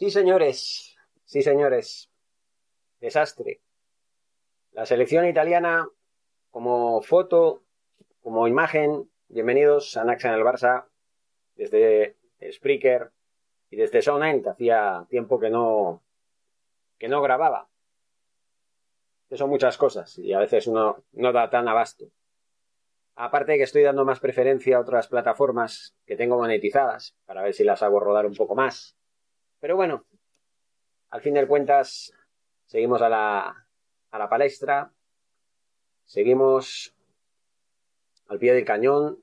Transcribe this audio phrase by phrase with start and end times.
[0.00, 0.96] Sí, señores,
[1.26, 2.08] sí, señores.
[3.00, 3.60] Desastre.
[4.72, 5.86] La selección italiana,
[6.50, 7.64] como foto,
[8.22, 10.86] como imagen, bienvenidos a Naxa en el Barça,
[11.54, 12.16] desde
[12.50, 13.10] Spreaker
[13.68, 16.02] y desde Sound hacía tiempo que no,
[16.98, 17.68] que no grababa.
[19.28, 22.06] Que son muchas cosas y a veces uno no da tan abasto.
[23.16, 27.64] Aparte que estoy dando más preferencia a otras plataformas que tengo monetizadas, para ver si
[27.64, 28.96] las hago rodar un poco más.
[29.60, 30.06] Pero bueno,
[31.10, 32.14] al fin de cuentas,
[32.64, 33.66] seguimos a la,
[34.10, 34.90] a la palestra,
[36.04, 36.94] seguimos
[38.28, 39.22] al pie del cañón.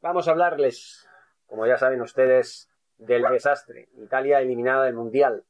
[0.00, 1.08] Vamos a hablarles,
[1.46, 3.88] como ya saben ustedes, del desastre.
[3.96, 5.44] Italia eliminada del Mundial.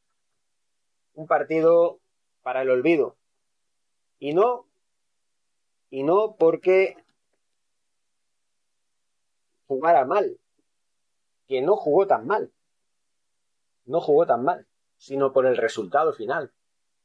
[1.13, 2.01] Un partido
[2.43, 3.19] para el olvido.
[4.19, 4.67] Y no,
[5.91, 6.97] y no porque
[9.67, 10.39] jugara mal,
[11.47, 12.51] que no jugó tan mal
[13.87, 16.53] no jugó tan mal, sino por el resultado final.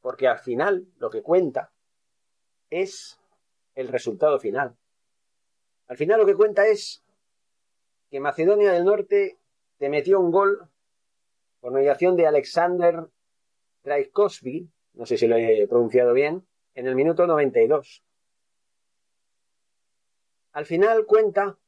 [0.00, 1.72] Porque al final lo que cuenta
[2.70, 3.20] es
[3.74, 4.76] el resultado final.
[5.86, 7.02] Al final lo que cuenta es
[8.10, 9.38] que Macedonia del Norte
[9.78, 10.68] te metió un gol
[11.60, 13.06] por mediación de Alexander
[13.82, 18.02] Trajkovski, no sé si lo he pronunciado bien, en el minuto 92.
[20.52, 21.58] Al final cuenta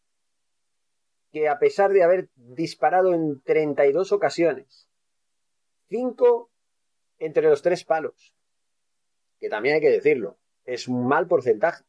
[1.32, 4.88] que a pesar de haber disparado en 32 ocasiones,
[5.94, 6.50] Cinco
[7.20, 8.34] entre los tres palos.
[9.38, 10.38] Que también hay que decirlo.
[10.64, 11.84] Es un mal porcentaje.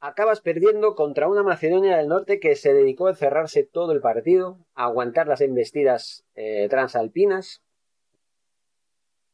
[0.00, 4.58] Acabas perdiendo contra una Macedonia del Norte que se dedicó a cerrarse todo el partido,
[4.74, 7.62] a aguantar las embestidas eh, transalpinas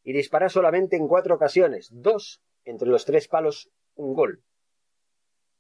[0.04, 4.42] y disparar solamente en cuatro ocasiones, dos entre los tres palos, un gol.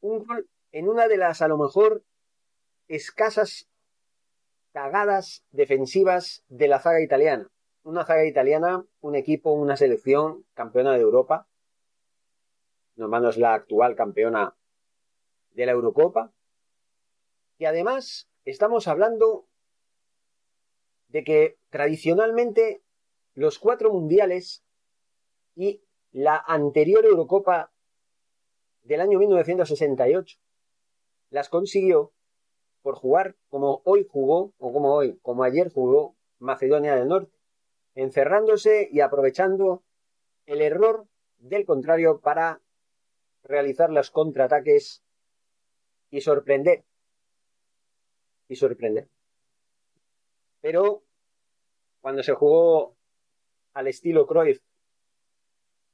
[0.02, 2.04] Un gol en una de las a lo mejor
[2.88, 3.69] escasas
[4.72, 7.50] cagadas defensivas de la zaga italiana.
[7.82, 11.48] Una zaga italiana, un equipo, una selección campeona de Europa.
[12.96, 14.54] Normalmente es la actual campeona
[15.52, 16.32] de la Eurocopa.
[17.58, 19.46] Y además estamos hablando
[21.08, 22.82] de que tradicionalmente
[23.34, 24.62] los cuatro mundiales
[25.56, 25.82] y
[26.12, 27.72] la anterior Eurocopa
[28.82, 30.38] del año 1968
[31.30, 32.12] las consiguió
[32.82, 37.32] por jugar como hoy jugó, o como hoy, como ayer jugó Macedonia del Norte,
[37.94, 39.82] encerrándose y aprovechando
[40.46, 41.06] el error
[41.38, 42.60] del contrario para
[43.42, 45.02] realizar los contraataques
[46.10, 46.84] y sorprender.
[48.48, 49.08] Y sorprender.
[50.60, 51.02] Pero
[52.00, 52.96] cuando se jugó
[53.74, 54.60] al estilo Cruyff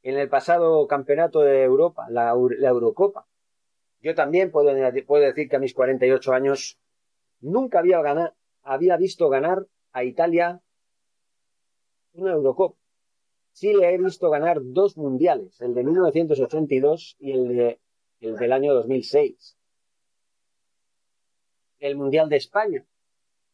[0.03, 3.27] en el pasado campeonato de Europa, la, la Eurocopa,
[4.01, 6.79] yo también puedo, decir que a mis 48 años
[7.41, 8.01] nunca había,
[8.63, 10.61] había visto ganar a Italia
[12.13, 12.79] una Eurocopa.
[13.53, 17.81] Sí le he visto ganar dos mundiales, el de 1982 y el, de,
[18.21, 19.57] el del año 2006.
[21.79, 22.87] El Mundial de España,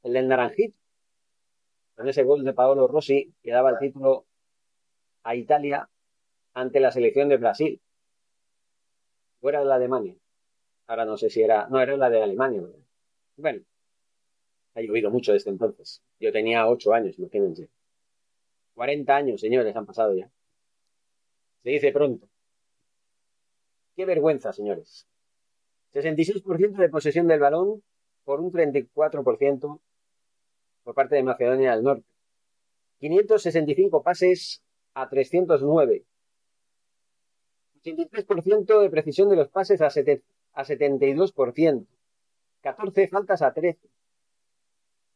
[0.02, 0.76] el del Naranjito,
[1.94, 4.26] con ese gol de Paolo Rossi que daba el título
[5.22, 5.88] a Italia
[6.54, 7.80] ante la selección de Brasil,
[9.40, 10.16] fuera de la Alemania.
[10.86, 11.68] Ahora no sé si era.
[11.68, 12.62] No, era la de Alemania.
[13.36, 13.62] Bueno,
[14.74, 16.02] ha llovido mucho desde entonces.
[16.20, 17.68] Yo tenía ocho años, imagínense.
[18.74, 20.30] 40 años, señores, han pasado ya.
[21.62, 22.28] Se dice pronto.
[23.94, 25.06] Qué vergüenza, señores.
[25.92, 27.82] 66% de posesión del balón
[28.24, 29.80] por un 34%
[30.82, 32.06] por parte de Macedonia del Norte.
[33.00, 34.62] 565 pases
[34.94, 36.04] a 309.
[37.82, 39.90] 83% de precisión de los pases a,
[40.52, 41.86] a 72%.
[42.62, 43.88] 14 faltas a 13.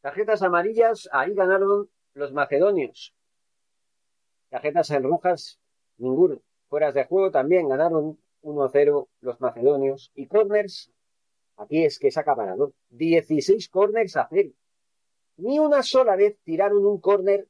[0.01, 3.15] Tarjetas amarillas, ahí ganaron los macedonios.
[4.49, 5.59] Tarjetas en rojas,
[5.99, 6.41] ninguno.
[6.69, 10.13] Fueras de juego también ganaron 1-0 los macedonios.
[10.15, 10.91] Y corners,
[11.57, 12.73] aquí es que se ha acabado.
[12.91, 14.51] 16 corners a cero.
[15.37, 17.47] Ni una sola vez tiraron un córner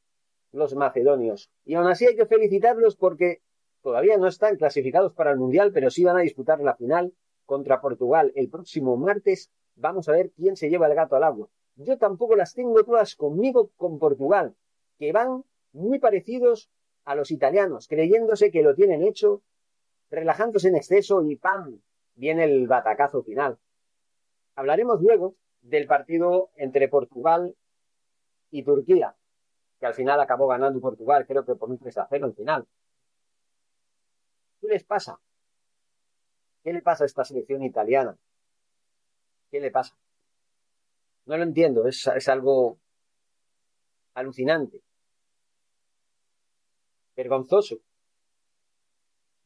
[0.53, 1.50] los macedonios.
[1.65, 3.43] Y aún así hay que felicitarlos porque
[3.83, 7.12] todavía no están clasificados para el Mundial, pero sí van a disputar la final
[7.46, 9.50] contra Portugal el próximo martes.
[9.76, 11.48] Vamos a ver quién se lleva el gato al agua.
[11.76, 14.54] Yo tampoco las tengo todas conmigo con Portugal,
[14.98, 16.70] que van muy parecidos
[17.04, 19.43] a los italianos, creyéndose que lo tienen hecho,
[20.10, 21.81] relajándose en exceso y ¡pam!
[22.14, 23.58] viene el batacazo final.
[24.54, 27.54] Hablaremos luego del partido entre Portugal
[28.50, 29.14] y Turquía,
[29.78, 32.66] que al final acabó ganando Portugal, creo que por un 3 a 0 al final.
[34.60, 35.20] ¿Qué les pasa?
[36.66, 38.18] ¿Qué le pasa a esta selección italiana?
[39.52, 39.96] ¿Qué le pasa?
[41.26, 42.80] No lo entiendo, es, es algo
[44.14, 44.82] alucinante,
[47.14, 47.76] vergonzoso.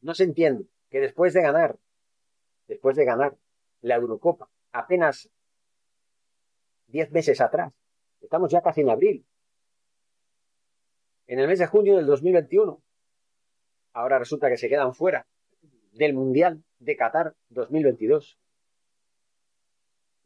[0.01, 1.77] No se entiende que después de ganar,
[2.67, 3.37] después de ganar
[3.81, 5.29] la Eurocopa, apenas
[6.87, 7.71] diez meses atrás,
[8.19, 9.25] estamos ya casi en abril,
[11.27, 12.81] en el mes de junio del 2021,
[13.93, 15.27] ahora resulta que se quedan fuera
[15.91, 18.37] del Mundial de Qatar 2022.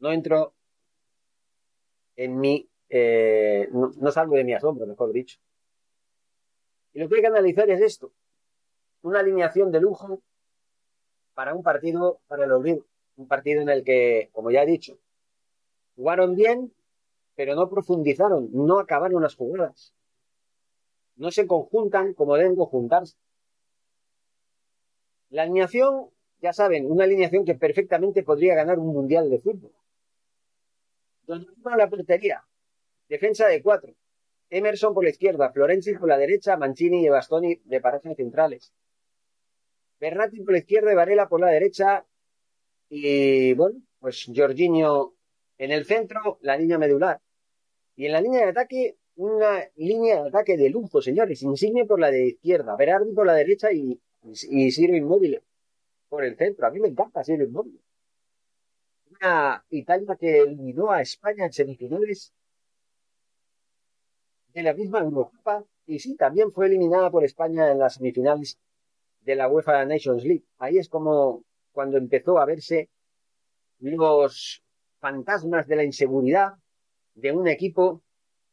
[0.00, 0.54] No entro
[2.16, 5.38] en mi, eh, no, salgo de mi asombro, mejor dicho.
[6.94, 8.10] Y lo que hay que analizar es esto.
[9.02, 10.22] Una alineación de lujo
[11.34, 12.84] para un partido para el olvido.
[13.16, 14.98] Un partido en el que, como ya he dicho,
[15.94, 16.72] jugaron bien,
[17.34, 19.94] pero no profundizaron, no acabaron las jugadas.
[21.16, 23.16] No se conjuntan como deben conjuntarse.
[25.30, 26.10] La alineación,
[26.40, 29.72] ya saben, una alineación que perfectamente podría ganar un mundial de fútbol.
[31.26, 32.44] Donde la portería,
[33.08, 33.94] defensa de cuatro,
[34.48, 38.72] Emerson por la izquierda, Florenzi por la derecha, Mancini y Bastoni de parajes centrales.
[39.98, 42.04] Bernati por la izquierda y Varela por la derecha.
[42.88, 45.14] Y bueno, pues Jorginho
[45.58, 47.20] en el centro, la línea medular.
[47.96, 51.42] Y en la línea de ataque, una línea de ataque de lujo, señores.
[51.42, 55.40] Insigne por la de izquierda, Berardi por la derecha y, y Sirve Inmóvil
[56.08, 56.66] por el centro.
[56.66, 57.80] A mí me encanta Sirve Inmóvil.
[59.20, 62.32] Una Italia que eliminó a España en semifinales
[64.52, 68.58] de la misma Europa y sí, también fue eliminada por España en las semifinales
[69.20, 70.44] de la UEFA Nations League.
[70.58, 72.88] Ahí es como cuando empezó a verse
[73.78, 74.62] los
[74.98, 76.54] fantasmas de la inseguridad
[77.14, 78.02] de un equipo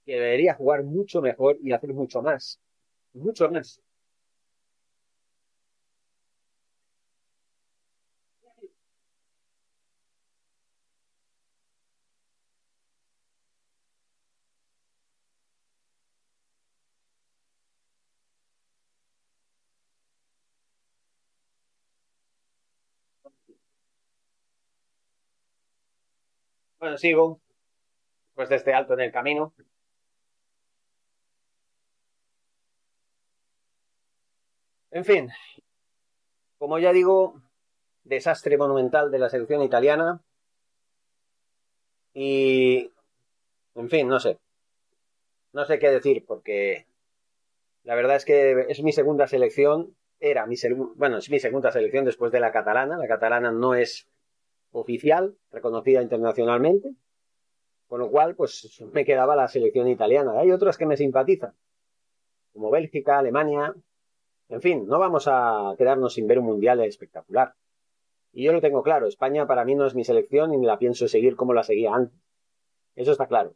[0.05, 2.59] que debería jugar mucho mejor y hacer mucho más.
[3.13, 3.81] Mucho más.
[26.83, 27.39] Bueno, sigo.
[28.35, 29.53] Pues de este alto en el camino.
[34.91, 35.29] En fin,
[36.57, 37.41] como ya digo,
[38.03, 40.19] desastre monumental de la selección italiana.
[42.13, 42.91] Y,
[43.75, 44.37] en fin, no sé.
[45.53, 46.85] No sé qué decir porque
[47.83, 49.95] la verdad es que es mi segunda selección.
[50.19, 50.57] Era mi
[50.95, 52.97] bueno, es mi segunda selección después de la catalana.
[52.97, 54.09] La catalana no es
[54.73, 56.89] oficial, reconocida internacionalmente,
[57.87, 60.39] con lo cual, pues me quedaba la selección italiana.
[60.39, 61.53] Hay otras que me simpatizan,
[62.51, 63.73] como Bélgica, Alemania.
[64.49, 67.53] En fin, no vamos a quedarnos sin ver un mundial espectacular.
[68.33, 70.79] Y yo lo tengo claro, España para mí no es mi selección y ni la
[70.79, 72.19] pienso seguir como la seguía antes.
[72.95, 73.55] Eso está claro.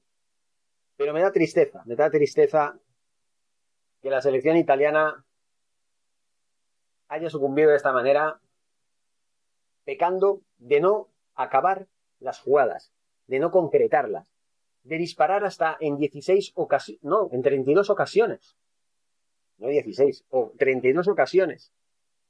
[0.97, 2.79] Pero me da tristeza, me da tristeza
[4.01, 5.25] que la selección italiana
[7.07, 8.39] haya sucumbido de esta manera
[9.83, 11.87] pecando de no acabar
[12.19, 12.91] las jugadas,
[13.27, 14.27] de no concretarlas,
[14.83, 18.55] de disparar hasta en 16 ocasiones, no, en 32 ocasiones,
[19.57, 21.71] no 16, o 32 ocasiones,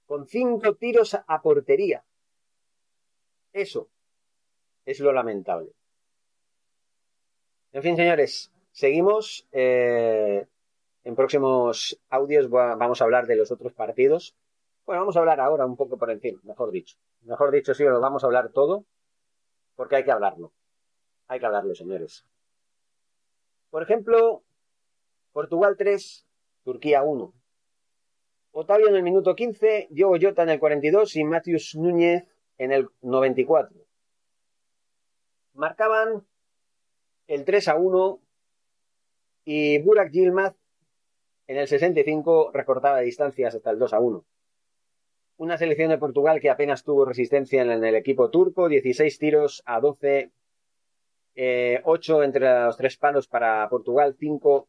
[0.05, 2.03] con 5 tiros a portería.
[3.53, 3.87] Eso
[4.85, 5.71] es lo lamentable.
[7.73, 9.45] En fin, señores, seguimos.
[9.51, 10.47] Eh,
[11.03, 14.35] en próximos audios vamos a hablar de los otros partidos.
[14.87, 16.95] Bueno, vamos a hablar ahora un poco por encima, mejor dicho.
[17.23, 18.85] Mejor dicho, sí, lo vamos a hablar todo,
[19.75, 20.53] porque hay que hablarlo.
[21.27, 22.25] Hay que hablarlo, señores.
[23.69, 24.43] Por ejemplo,
[25.33, 26.25] Portugal 3,
[26.63, 27.33] Turquía 1.
[28.53, 32.87] Otavio en el minuto 15, Diogo Jota en el 42 y Matthews Núñez en el
[33.01, 33.77] 94.
[35.55, 36.25] Marcaban
[37.27, 38.21] el 3 a 1
[39.43, 40.55] y Burak Yilmaz
[41.47, 44.25] en el 65 recortaba distancias hasta el 2 a 1.
[45.37, 49.79] Una selección de Portugal que apenas tuvo resistencia en el equipo turco, 16 tiros a
[49.79, 50.31] 12,
[51.35, 54.67] eh, 8 entre los tres palos para Portugal, 5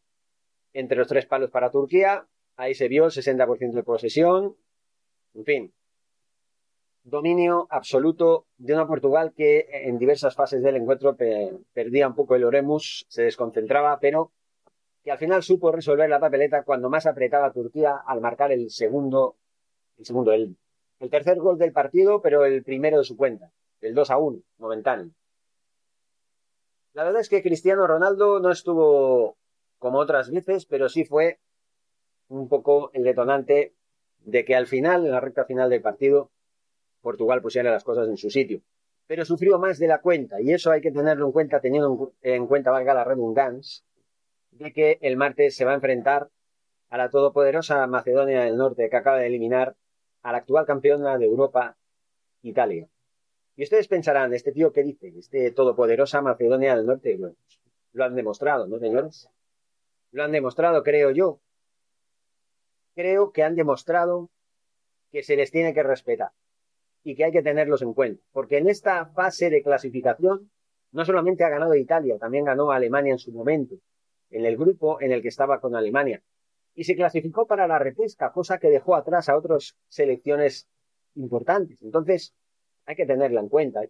[0.73, 2.27] entre los tres palos para Turquía.
[2.55, 4.55] Ahí se vio el 60% de posesión.
[5.33, 5.73] En fin,
[7.03, 11.17] dominio absoluto de una Portugal que en diversas fases del encuentro
[11.73, 14.31] perdía un poco el Oremus, se desconcentraba, pero
[15.03, 19.37] que al final supo resolver la papeleta cuando más apretaba Turquía al marcar el segundo,
[19.99, 20.57] el segundo, el,
[21.11, 23.51] tercer gol del partido, pero el primero de su cuenta,
[23.81, 25.11] el 2 a 1, momentáneo.
[26.93, 29.37] La verdad es que Cristiano Ronaldo no estuvo
[29.77, 31.39] como otras veces, pero sí fue
[32.29, 33.73] un poco el detonante
[34.19, 36.31] de que al final, en la recta final del partido,
[37.01, 38.61] Portugal pusiera las cosas en su sitio.
[39.07, 42.47] Pero sufrió más de la cuenta, y eso hay que tenerlo en cuenta, teniendo en
[42.47, 43.83] cuenta, valga la redundancia,
[44.51, 46.29] de que el martes se va a enfrentar
[46.89, 49.75] a la todopoderosa Macedonia del Norte, que acaba de eliminar
[50.21, 51.77] a la actual campeona de Europa,
[52.41, 52.87] Italia.
[53.55, 55.13] Y ustedes pensarán, ¿este tío qué dice?
[55.17, 57.19] Este todopoderosa Macedonia del Norte.
[57.93, 59.29] lo han demostrado, ¿no, señores?
[60.11, 61.39] Lo han demostrado, creo yo.
[62.95, 64.29] Creo que han demostrado
[65.11, 66.31] que se les tiene que respetar
[67.03, 68.23] y que hay que tenerlos en cuenta.
[68.31, 70.49] Porque en esta fase de clasificación
[70.91, 73.75] no solamente ha ganado Italia, también ganó Alemania en su momento,
[74.29, 76.21] en el grupo en el que estaba con Alemania.
[76.79, 80.65] Y se clasificó para la repesca, cosa que dejó atrás a otras selecciones
[81.15, 81.77] importantes.
[81.81, 82.33] Entonces,
[82.85, 83.81] hay que tenerla en cuenta.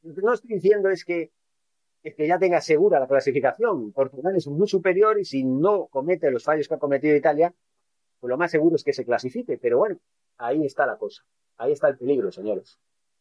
[0.00, 1.32] Lo que no estoy diciendo es que,
[2.02, 3.92] es que ya tenga segura la clasificación.
[3.92, 7.52] Portugal es muy superior y si no comete los fallos que ha cometido Italia,
[8.20, 9.58] pues lo más seguro es que se clasifique.
[9.58, 9.98] Pero bueno,
[10.38, 11.24] ahí está la cosa.
[11.58, 12.78] Ahí está el peligro, señores.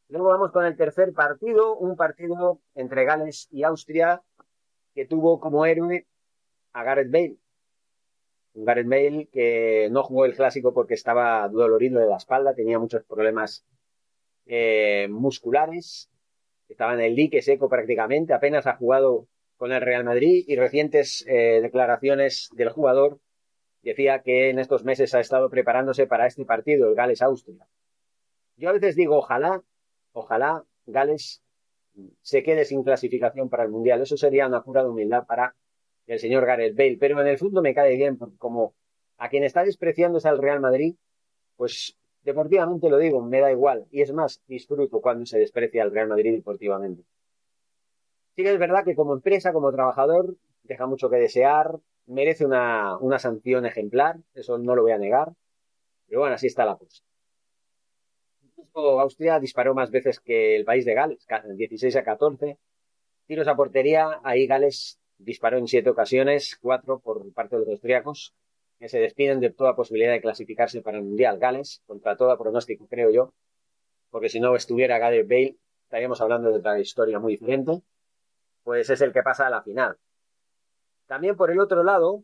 [0.07, 4.21] Luego vamos con el tercer partido, un partido entre Gales y Austria
[4.95, 6.07] que tuvo como héroe
[6.71, 7.42] a Gareth Bale.
[8.53, 13.03] Gareth Bale que no jugó el clásico porque estaba dolorido de la espalda, tenía muchos
[13.03, 13.65] problemas
[14.45, 16.09] eh, musculares,
[16.67, 21.25] estaba en el dique seco prácticamente, apenas ha jugado con el Real Madrid y recientes
[21.27, 23.19] eh, declaraciones del jugador
[23.83, 27.67] decía que en estos meses ha estado preparándose para este partido, el Gales-Austria.
[28.55, 29.61] Yo a veces digo, ojalá,
[30.13, 31.43] ojalá Gales
[32.21, 34.01] se quede sin clasificación para el Mundial.
[34.01, 35.55] Eso sería una cura de humildad para
[36.07, 36.97] el señor Gareth Bale.
[36.99, 38.73] Pero en el fondo me cae bien, porque como
[39.17, 40.95] a quien está despreciando es al Real Madrid,
[41.55, 43.85] pues deportivamente lo digo, me da igual.
[43.91, 47.03] Y es más, disfruto cuando se desprecia al Real Madrid deportivamente.
[48.35, 52.97] Sí que es verdad que como empresa, como trabajador, deja mucho que desear, merece una,
[52.97, 55.33] una sanción ejemplar, eso no lo voy a negar.
[56.07, 57.03] Pero bueno, así está la cosa.
[58.75, 62.57] Austria disparó más veces que el país de Gales, 16 a 14.
[63.27, 68.33] Tiros a portería, ahí Gales disparó en siete ocasiones, cuatro por parte de los austríacos,
[68.79, 71.39] que se despiden de toda posibilidad de clasificarse para el Mundial.
[71.39, 73.33] Gales, contra todo pronóstico, creo yo,
[74.09, 77.81] porque si no estuviera Gareth Bale, estaríamos hablando de otra historia muy diferente,
[78.63, 79.97] pues es el que pasa a la final.
[81.07, 82.23] También por el otro lado,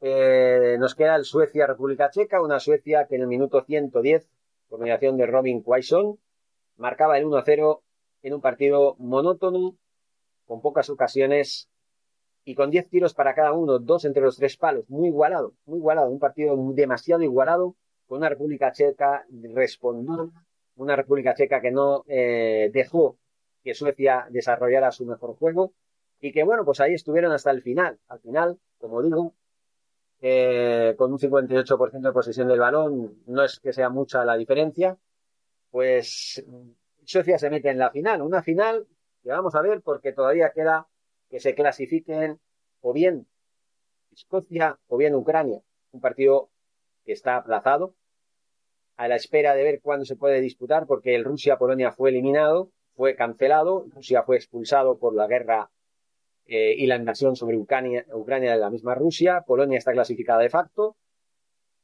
[0.00, 4.28] eh, nos queda el Suecia-República Checa, una Suecia que en el minuto 110
[4.74, 6.18] combinación de Robin Quaison,
[6.76, 7.80] marcaba el 1-0
[8.22, 9.76] en un partido monótono,
[10.46, 11.68] con pocas ocasiones
[12.44, 15.78] y con 10 tiros para cada uno, dos entre los tres palos, muy igualado, muy
[15.78, 19.24] igualado, un partido demasiado igualado, con una República Checa
[19.54, 20.30] respondiendo,
[20.76, 23.16] una República Checa que no eh, dejó
[23.62, 25.72] que Suecia desarrollara su mejor juego
[26.20, 27.98] y que bueno, pues ahí estuvieron hasta el final.
[28.08, 29.34] Al final, como digo,
[30.20, 34.98] eh, con un 58% de posesión del balón, no es que sea mucha la diferencia,
[35.70, 36.44] pues
[37.04, 38.86] Suecia se mete en la final, una final
[39.22, 40.86] que vamos a ver porque todavía queda
[41.28, 42.38] que se clasifiquen
[42.80, 43.26] o bien
[44.12, 46.50] Escocia o bien Ucrania, un partido
[47.04, 47.94] que está aplazado
[48.96, 53.16] a la espera de ver cuándo se puede disputar porque el Rusia-Polonia fue eliminado, fue
[53.16, 55.70] cancelado, Rusia fue expulsado por la guerra
[56.46, 59.42] eh, y la invasión sobre Ucrania, Ucrania de la misma Rusia.
[59.46, 60.96] Polonia está clasificada de facto.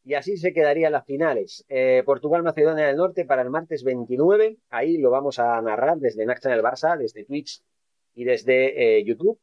[0.02, 1.64] Y así se quedarían las finales.
[1.68, 4.56] Eh, Portugal-Macedonia del Norte para el martes 29.
[4.70, 7.61] Ahí lo vamos a narrar desde Naxa Barça, desde Twitch
[8.14, 9.38] y desde eh, YouTube.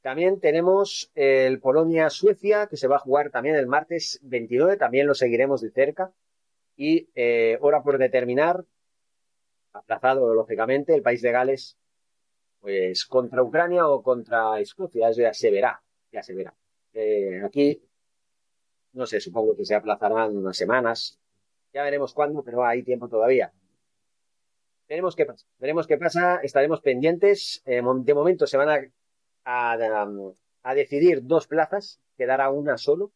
[0.00, 4.76] También tenemos el Polonia-Suecia, que se va a jugar también el martes 29.
[4.76, 6.12] También lo seguiremos de cerca.
[6.76, 7.08] Y
[7.60, 8.64] hora por determinar,
[9.72, 11.76] aplazado lógicamente, el país de Gales
[12.60, 15.80] pues contra Ucrania o contra Escocia, eso ya se verá,
[16.12, 16.54] ya se verá.
[16.92, 17.82] Eh, aquí,
[18.92, 21.18] no sé, supongo que se aplazarán unas semanas,
[21.72, 23.52] ya veremos cuándo, pero hay tiempo todavía.
[24.88, 27.62] Veremos qué pasa, veremos qué pasa, estaremos pendientes.
[27.66, 28.90] Eh, de momento se van
[29.44, 29.72] a,
[30.62, 33.12] a, decidir dos plazas, quedará una solo,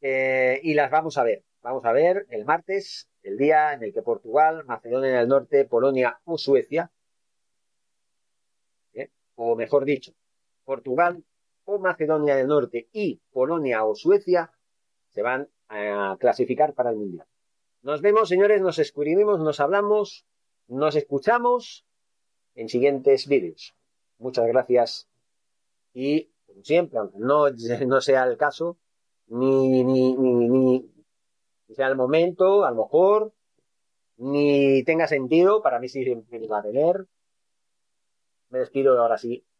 [0.00, 1.44] eh, y las vamos a ver.
[1.62, 6.20] vamos a ver el martes, el día en el que Portugal, Macedonia del Norte, Polonia
[6.24, 6.90] o Suecia,
[8.94, 9.10] ¿eh?
[9.36, 10.12] o mejor dicho,
[10.64, 11.22] Portugal
[11.66, 14.50] o Macedonia del Norte y Polonia o Suecia
[15.10, 17.26] se van a clasificar para el Mundial.
[17.82, 20.24] Nos vemos, señores, nos escribimos, nos hablamos,
[20.68, 21.84] nos escuchamos
[22.54, 23.74] en siguientes vídeos.
[24.18, 25.08] Muchas gracias.
[25.94, 27.50] Y, como siempre, aunque no,
[27.86, 28.78] no sea el caso,
[29.28, 30.90] ni, ni, ni, ni
[31.74, 33.32] sea el momento, a lo mejor,
[34.16, 36.04] ni tenga sentido, para mí sí
[36.50, 37.06] va a tener,
[38.50, 39.44] me despido ahora sí